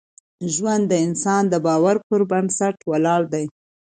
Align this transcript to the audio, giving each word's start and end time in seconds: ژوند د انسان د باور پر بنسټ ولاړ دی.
ژوند 0.53 0.83
د 0.87 0.93
انسان 1.05 1.43
د 1.49 1.55
باور 1.65 1.95
پر 2.07 2.21
بنسټ 2.31 2.75
ولاړ 2.91 3.21
دی. 3.33 3.45